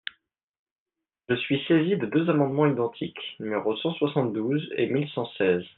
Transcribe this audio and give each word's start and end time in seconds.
Je 1.29 1.35
suis 1.35 1.63
saisi 1.67 1.95
de 1.95 2.07
deux 2.07 2.27
amendements 2.27 2.65
identiques, 2.65 3.35
numéros 3.39 3.77
cent 3.77 3.93
soixante-douze 3.93 4.67
et 4.75 4.87
mille 4.87 5.07
cent 5.09 5.27
seize. 5.37 5.63